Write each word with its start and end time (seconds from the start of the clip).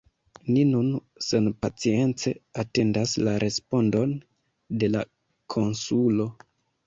Ni 0.53 0.61
nun 0.67 0.87
senpacience 1.25 2.33
atendas 2.63 3.13
la 3.27 3.35
respondon 3.45 4.17
de 4.85 4.89
la 4.97 5.03
konsulo. 5.57 6.27